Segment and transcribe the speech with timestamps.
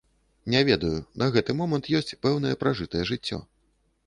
[0.53, 3.41] Не ведаю, на гэты момант ёсць пэўнае пражытае жыццё.